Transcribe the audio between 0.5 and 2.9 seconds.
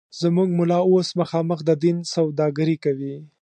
ملا اوس مخامخ د دین سوداگري